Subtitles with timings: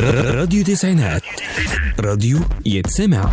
[0.00, 1.22] راديو تسعينات.
[2.00, 3.30] راديو يتسمع.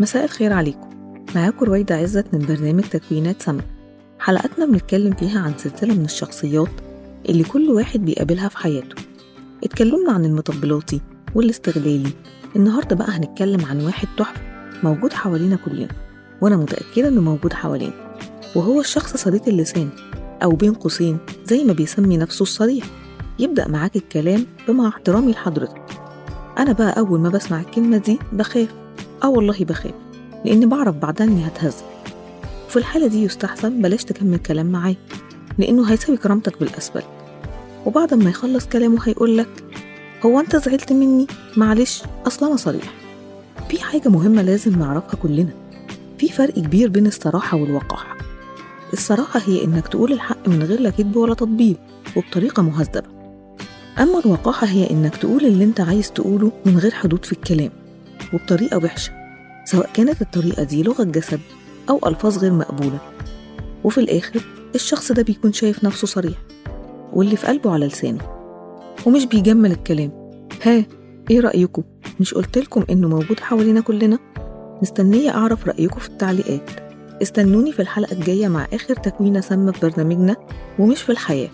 [0.00, 0.90] مساء الخير عليكم.
[1.34, 3.62] معاكم رويدة عزت من برنامج تكوينات سما
[4.18, 6.70] حلقاتنا بنتكلم فيها عن سلسلة من الشخصيات
[7.28, 9.02] اللي كل واحد بيقابلها في حياته.
[9.64, 11.00] اتكلمنا عن المطبلاتي
[11.34, 12.12] والاستغلالي
[12.56, 14.40] النهاردة بقى هنتكلم عن واحد تحفة
[14.82, 15.88] موجود حوالينا كلنا
[16.40, 18.16] وأنا متأكدة إنه موجود حوالينا
[18.56, 19.88] وهو الشخص صديق اللسان
[20.42, 22.84] أو بين قوسين زي ما بيسمي نفسه الصريح.
[23.38, 25.82] يبدأ معاك الكلام بمع احترامي لحضرتك.
[26.58, 28.68] أنا بقى أول ما بسمع الكلمة دي بخاف.
[29.24, 29.94] آه والله بخاف
[30.44, 31.84] لأني بعرف بعدها إني هتهزر
[32.66, 34.96] وفي الحالة دي يستحسن بلاش تكمل كلام معاه
[35.58, 37.02] لأنه هيساوي كرامتك بالأسفل.
[37.86, 39.61] وبعد ما يخلص كلامه هيقولك
[40.26, 41.26] هو أنت زعلت مني؟
[41.56, 42.94] معلش أصل أنا صريح.
[43.68, 45.50] في حاجة مهمة لازم نعرفها كلنا.
[46.18, 48.16] في فرق كبير بين الصراحة والوقاحة.
[48.92, 51.76] الصراحة هي إنك تقول الحق من غير لا كذب ولا تطبيل
[52.16, 53.02] وبطريقة مهذبة.
[53.98, 57.70] أما الوقاحة هي إنك تقول اللي أنت عايز تقوله من غير حدود في الكلام
[58.32, 59.12] وبطريقة وحشة
[59.64, 61.40] سواء كانت الطريقة دي لغة جسد
[61.90, 62.98] أو ألفاظ غير مقبولة.
[63.84, 64.40] وفي الآخر
[64.74, 66.38] الشخص ده بيكون شايف نفسه صريح
[67.12, 68.41] واللي في قلبه على لسانه.
[69.06, 70.30] ومش بيجمل الكلام
[70.62, 70.84] ها
[71.30, 71.82] إيه رأيكم؟
[72.20, 74.18] مش قلتلكم انه موجود حوالينا كلنا؟
[74.82, 76.70] مستنية اعرف رأيكم في التعليقات
[77.22, 80.36] استنوني في الحلقة الجاية مع آخر تكوينة سامة في برنامجنا
[80.78, 81.50] ومش في الحياة